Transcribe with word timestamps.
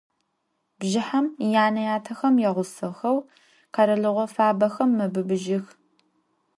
Bjjıhem 0.79 1.25
yane- 1.53 1.81
yatexem 1.89 2.35
yağusexeu 2.43 3.17
kheralığo 3.73 4.25
fabexem 4.35 4.89
mebıbıjıx. 4.97 5.65